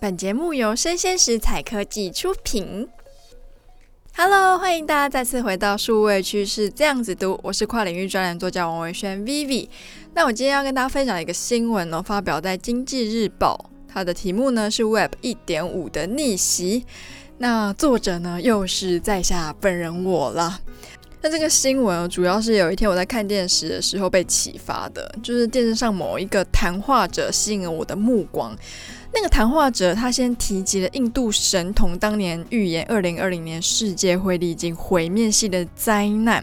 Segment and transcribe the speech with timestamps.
[0.00, 2.88] 本节目由生鲜食材科技出品。
[4.16, 9.68] Hello，欢迎大家再次回到数位趋势这样子读，我是跨领域专栏作家王维轩 Vivi。
[10.14, 13.54] 那我今天要跟大家分享一个新闻哦，发表在《经济日报》，
[13.92, 16.86] 它的题目呢是 Web 一点五的逆袭。
[17.36, 20.60] 那作者呢又是在下本人我了。
[21.22, 28.56] 那这个新闻主要是有一天我在看电视的时候被启发的，就是电视上某一个谈话者吸引了我的目光。
[29.12, 36.42] 那个谈话者他先提及了印度神童当年预言二零二零年世界会历经毁灭性的灾难，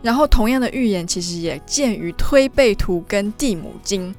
[0.00, 4.14] 然后同样的预言其实也见于推背图跟地母经。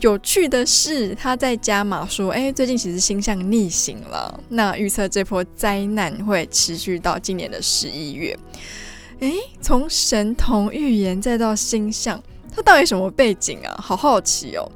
[0.00, 8.36] 有趣的是，他在加码说：“哎，最近其实星象逆行了，那预测这波灾难会持续到今年的十一月。”
[9.20, 12.22] 诶，从神童预言再到星象，
[12.54, 13.74] 他到底什么背景啊？
[13.80, 14.70] 好好奇哦！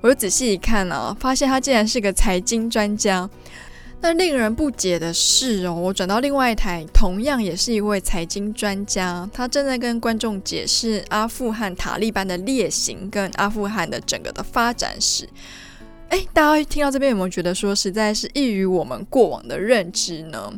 [0.00, 3.28] 我就仔细一看啊，发现他竟然是个财经专家。
[4.02, 15.28] 那令人不解的是哦，我转到另外一台，同样也是一位财经专家，他正在跟观众解释阿富汗塔利班的劣行跟阿富汗的整个的发展史。
[16.08, 20.50] 诶，大家听到这边有没有觉得说，实在是异于我们过往的认知呢？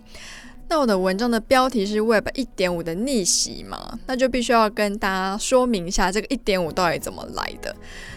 [0.72, 7.76] 那我的文章的标题是 Web 一点五的逆袭嘛，那就必须要跟大家说明一下这个一点五到底怎么来的。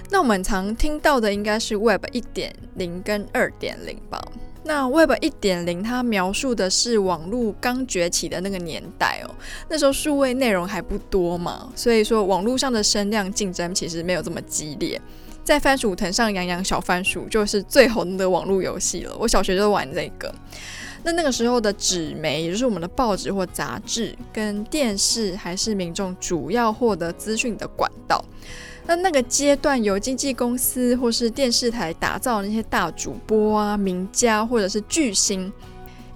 [0.10, 4.26] 那我们常听到的应该是 Web 一点零跟二点零吧。
[4.64, 9.36] 那 Web 一点零它描述的是网络刚崛起的那个年代哦，
[9.68, 15.02] 那时候数位内容还不多嘛，所以说网络上的声量竞争其实没有这么激烈。
[15.46, 20.34] 在番薯藤上养养小番薯就是最红的网络游戏了，我小学就玩这个。
[21.04, 28.26] 那那个时候的纸媒，也就是我们的报纸或杂志，跟电视还是民众主要获得资讯的管道。
[28.88, 35.54] 那那个阶段，由经纪公司或是电视台打造那些大主播啊、名家或者是巨星，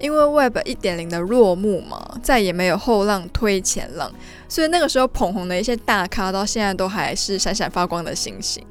[0.00, 4.12] 因为 Web 一点零的落幕嘛，再也没有后浪推前浪，
[4.48, 8.64] 所以那个时候捧红的一些大咖，到现在都还是闪闪发光的星星。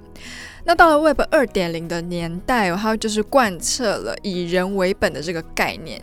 [0.69, 5.99] 那到了 Web 二点零的年代，它就是贯彻了以人为本的这个概念。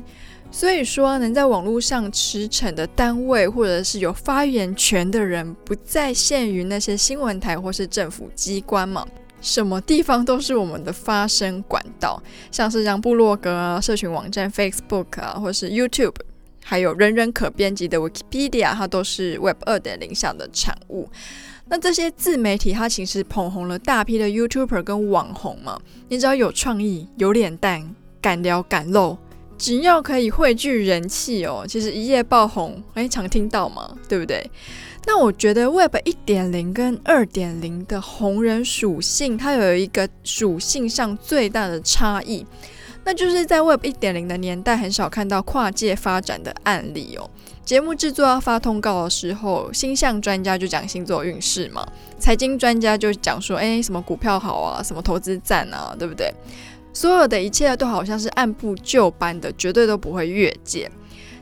[0.50, 9.06] 所以说，能在网络上驰骋的单位，或者是有发言权的人，不再限于那些新闻台或是政府机关嘛，
[9.40, 12.20] 什么地方都是我们的发声管道。
[12.50, 16.16] 像是像部落格啊、社群网站 Facebook 啊，或是 YouTube，
[16.64, 21.08] 还有人人可编辑的 Wikipedia，它都是 Web 二点零下的产物。
[21.68, 25.78] 那这些自媒体，它其实捧红了大批的 YouTuber 跟网红嘛。
[26.08, 29.18] 你只要有创意、有脸蛋、敢聊敢露，
[29.58, 34.48] 只要可以汇聚人气哦，其实一夜爆红，哎，常听到嘛，对不对？
[35.08, 42.44] 那我觉得 Web 一点零跟二点零的红人属性，它有一个属性上最大的差异，
[43.06, 47.30] 那就是在 Web 一点零的年代，很少看到跨界发展的案例哦。
[47.64, 51.86] 节目制作要发通告的时候，星象专家就讲星座运势嘛，
[52.18, 56.34] 财经专家就讲说，哎，什么股票好啊，什么投资赞啊，对不对？
[56.92, 60.90] 所有的一切都好像是按部就班的，绝对都不会越界。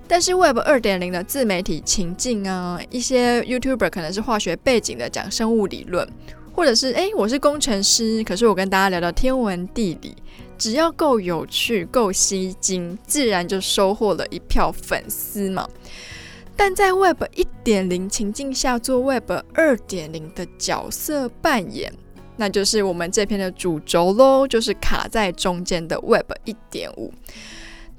[0.07, 6.07] 但是 Web 二点零的自媒体情境啊，一些 YouTuber 可能是化学背景的，讲生物理论，
[6.53, 10.15] 或者是哎，我是工程师，可是我跟大家聊聊天文地理，
[10.59, 15.69] 只要够有趣、够吸睛，自然就收获了一票粉丝嘛。
[16.57, 21.93] 但在 Web 一点零情境下做 Web 二点零的角色扮演，
[22.37, 27.13] 那就是我们这篇的主轴喽，就是卡在中间的 Web 一点五。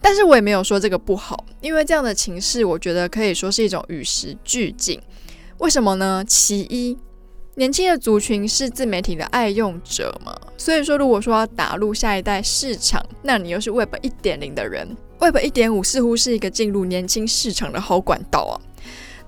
[0.01, 5.01] 但是我也没有说这个不好，因为这样的情势，我觉得可以说是一种与时俱进。
[5.57, 6.23] 为什么呢？
[6.27, 6.97] 其一，
[7.57, 14.95] 年轻的族群是自媒体的爱用者嘛，所以说如果说要打入下一代市场，那你又是 Web 一点零的人。
[15.19, 18.53] Web 一点五似乎是一个进入年轻市场的好管道啊。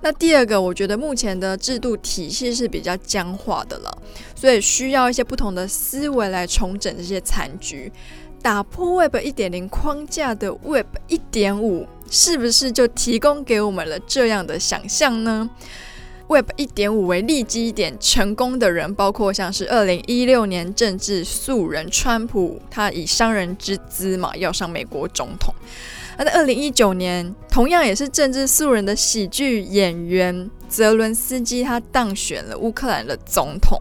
[0.02, 3.98] 那第二个，我觉得目前的制度体系是比较僵化的了，
[4.36, 7.90] 所以需要一些不同的思维来重整这些残局，
[8.42, 15.50] 打破 Web 一点零框架的 Web 一点五，是不是就提供给我们了这样的想象呢
[16.30, 25.54] ？Web 一点五为立基点成功的人，包括像是二零一六年政治素人川普，他以商人之姿嘛要上美国总统。
[26.18, 33.80] 那在二零一九年，同样也是政治素人的喜剧演员泽伦斯基，他当选了乌克兰的总统。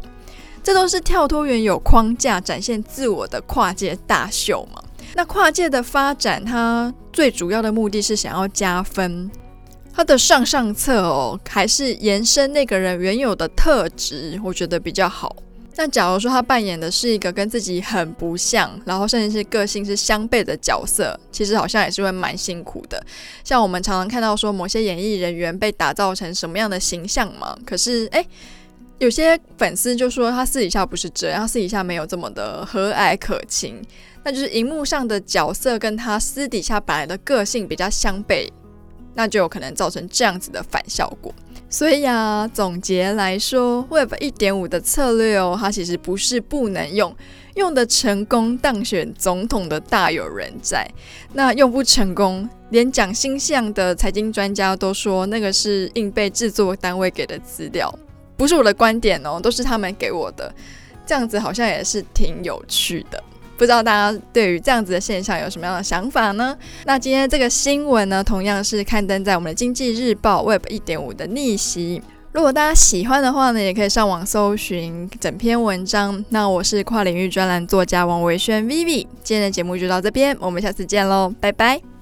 [0.62, 4.82] 这都是跳脱原有框架，展现自我的跨界大秀嘛。
[5.14, 9.30] 那跨界的发展，它最主要的目的是想要加分。
[9.96, 15.34] 它的上上策哦，还是延伸那个人原有的特质，我觉得比较好。
[15.74, 23.02] 那假如说他扮演的是一个跟自己很不像，然后甚至是个性是相悖的角色，其实好像也是会蛮辛苦的。
[23.42, 28.26] 像我们常常看到说某些演艺人员被打造成什么样的形象嘛，可是诶，
[28.98, 33.80] 有些粉丝就说他私底下不是这样，他私底下没有这么的和蔼可亲，
[34.24, 38.46] 那就是荧幕上的角色跟他私底下本来的个性比较相悖。
[39.16, 41.34] 那就有可能造成这样子的反效果。
[41.68, 47.14] 所以呀、啊，总结来说，Web 一点五的策略哦，它其实不是不能用，
[47.56, 50.88] 用的成功当选总统的大有人在。
[51.32, 57.92] 那用不成功，连讲星象的财经专家都说那个是硬被制作单位给的资料，
[58.36, 60.54] 不是我的观点哦，都是他们给我的。
[61.04, 63.22] 这样子好像也是挺有趣的。
[63.56, 66.56] 不知道大家对于这样子的现象有什么样的想法呢？
[66.84, 72.02] 那今天这个新闻呢，同样是刊登在我们的经济日报 Web 一点五的逆袭。
[72.32, 76.22] 如果大家喜欢的话呢，也可以上网搜寻整篇文章。
[76.28, 81.95] 那我是跨领域专栏作家王维轩 Vivi，今天的节目就到这边，我们下次见喽，拜拜。